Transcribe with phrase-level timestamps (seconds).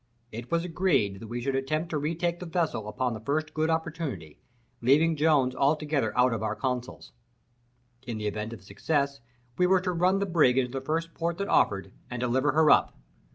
[0.31, 3.69] It was agreed that we should attempt to retake the vessel upon the first good
[3.69, 4.39] opportunity,
[4.81, 7.11] leaving Jones altogether out of our councils.
[8.07, 9.19] In the event of success,
[9.59, 12.71] we were to run the brig into the first port that offered, and deliver her
[12.71, 12.97] up.